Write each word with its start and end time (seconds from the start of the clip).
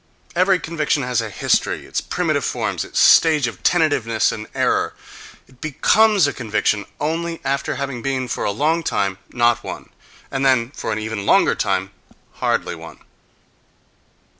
—Every 0.35 0.57
conviction 0.57 1.03
has 1.03 1.21
its 1.21 1.35
history, 1.35 1.85
its 1.85 2.01
primitive 2.01 2.43
forms, 2.43 2.83
its 2.83 2.99
stage 2.99 3.45
of 3.45 3.61
tentativeness 3.61 4.31
and 4.31 4.47
error: 4.55 4.95
it 5.47 5.61
becomes 5.61 6.25
a 6.25 6.33
conviction 6.33 6.87
only 6.99 7.39
after 7.45 7.75
having 7.75 8.01
been, 8.01 8.27
for 8.27 8.43
a 8.43 8.49
long 8.49 8.81
time, 8.81 9.19
not 9.29 9.63
one, 9.63 9.89
and 10.31 10.43
then, 10.43 10.71
for 10.71 10.91
an 10.91 10.97
even 10.97 11.27
longer 11.27 11.53
time, 11.53 11.91
hardly 12.37 12.73
one. 12.73 12.97